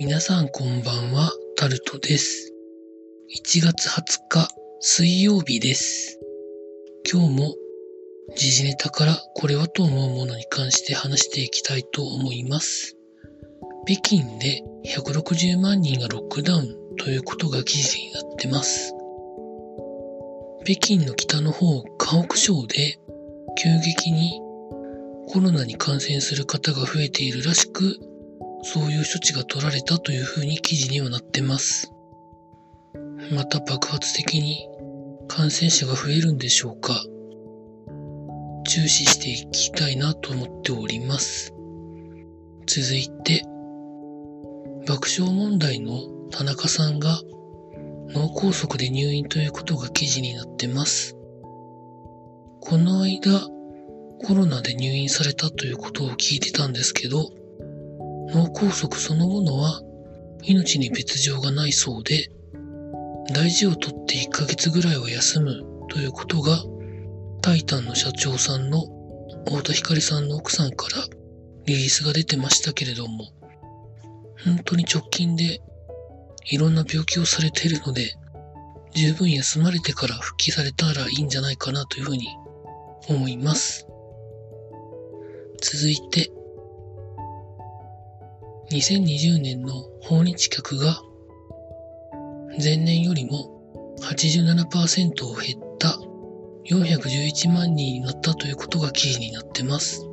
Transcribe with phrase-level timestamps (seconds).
[0.00, 2.54] 皆さんこんばんは、タルトです。
[3.36, 4.48] 1月20日、
[4.80, 6.18] 水曜日です。
[7.12, 7.54] 今日も
[8.34, 12.96] 時事ネタからこれはと思うものに関して話していきたいと思います。
[13.86, 18.94] 北京で160万人がロックダウンということが記事になってます。
[20.64, 22.98] 北京の北の方、河北省で
[23.62, 24.40] 急激に
[25.28, 27.98] コロナに感染する方が増えているらしく、
[28.62, 31.92] そういう処置が取られたというふうに記事にはなってます。
[33.32, 34.68] また爆発的に
[35.28, 37.02] 感染者が増えるんでしょうか
[38.66, 41.54] 注視していきたいなと思っております。
[42.66, 43.44] 続いて、
[44.86, 47.20] 爆笑問題の田中さんが
[48.12, 51.16] 脳梗塞で入院ということが記事になってます。
[52.60, 53.40] この間、
[54.22, 57.30] コロナで入院されたということを聞いてたんですけど、
[58.32, 59.80] 脳梗塞そのものは
[60.42, 62.30] 命に別状がないそうで、
[63.32, 66.58] 大事をとって1ヶ月ぐらいは休むということが、
[67.42, 68.82] タイタンの社長さんの
[69.46, 71.02] 太田光さんの奥さんから
[71.66, 73.32] リリースが出てましたけれども、
[74.44, 75.60] 本当に直近で
[76.46, 78.14] いろんな病気をされているので、
[78.94, 82.26] 十分休まれてから復帰されたらいいんじゃないかなというふうに
[83.08, 83.86] 思います。
[85.62, 86.32] 続いて、
[88.72, 91.02] 2020年の訪日客が
[92.62, 93.50] 前年よりも
[94.00, 95.98] 87%を減った
[96.72, 100.06] 411万人になったということが記事になってます。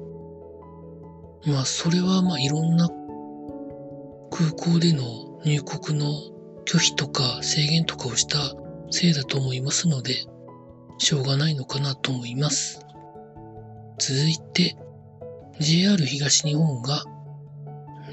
[1.46, 2.90] まあそれはまあいろんな
[4.32, 6.08] 空港での入国の
[6.66, 8.40] 拒否とか制限とかをした
[8.90, 10.16] せいだと思いますので、
[10.98, 12.82] しょうがないのかなと思います。
[14.00, 14.76] 続いて、
[15.60, 17.04] JR 東日本が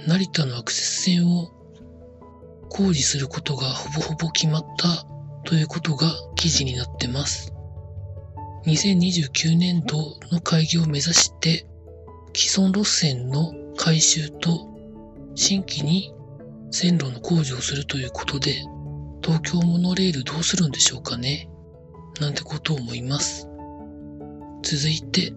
[0.06, 1.50] 成田のアクセス線を
[2.68, 5.06] 工事することがほぼほぼ決まった
[5.44, 7.52] ということが記事になってます。
[8.66, 9.96] 2029年度
[10.32, 11.66] の開業を目指して
[12.34, 14.68] 既存路線の改修と
[15.34, 16.12] 新規に
[16.70, 18.64] 線路の工事をするということで
[19.22, 21.48] 東京モノレールどうするんでしょうかね
[22.20, 23.48] なんてことを思います。
[24.62, 25.32] 続いて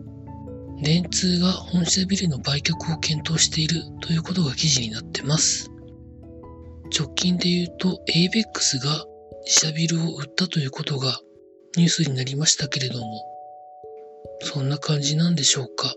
[0.81, 5.69] 電通が本社ビルの売却を検討しているということが記事になってます。
[6.97, 9.05] 直近で言うと ABEX が
[9.45, 11.19] 自社ビルを売ったということが
[11.75, 13.23] ニュースになりましたけれども、
[14.41, 15.93] そんな感じなんでしょうか？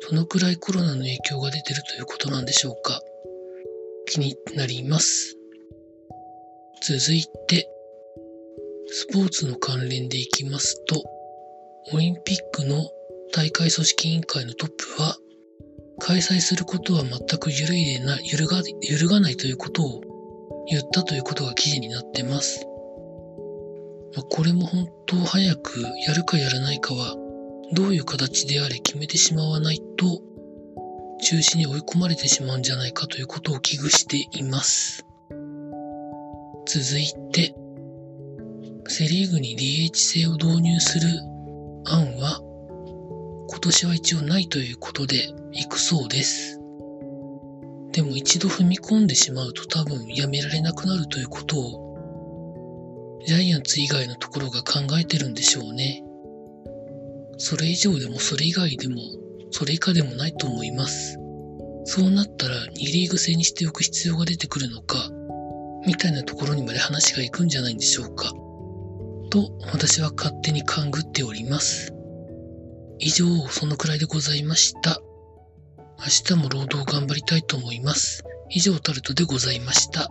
[0.00, 3.00] そのくらいコロナの影響が出てるということなんでしょうか？
[4.06, 5.36] 気になります。
[6.82, 7.68] 続いて、
[8.88, 11.02] スポーツの関連でいきますと、
[11.92, 12.84] オリンピックの
[13.32, 15.16] 大会組織委員会のトップは、
[15.98, 20.02] 開催することは全く揺るいでな、揺るが、揺るがないということを
[20.68, 22.66] 言ったということが記事になってます。
[24.14, 27.16] まあ、これも本当早くやるかやらないかは、
[27.72, 30.20] どういう形であれ決めてしまわないと、
[31.22, 35.06] 中止に追い込まれてしまうんじゃないかということを危惧しています。
[36.66, 37.54] 続いて、
[38.88, 41.08] セリーグに DH 制を導入する
[41.86, 42.40] 案は、
[43.64, 46.58] 今年は一応ないということで行くそうです。
[47.92, 56.02] でも一度踏み込んでしまうと多分やめられなくなるということをジャイアンツ以外のところが考えてるんでしょうね。
[57.38, 58.96] それ以上でもそれ以外でも
[59.52, 61.16] それ以下でもないと思います。
[61.84, 65.08] そうなったら2リーグ制にしておく必要が出てくるのか、
[65.86, 68.32] みたいなところにまで話が行くんじゃないんでしょうか。
[69.30, 71.94] と私は勝手に勘ぐっております。
[73.04, 75.00] 以上、そのくらいでございました。
[75.98, 78.22] 明日も労働頑張りたいと思います。
[78.48, 80.08] 以上、タルトでございました。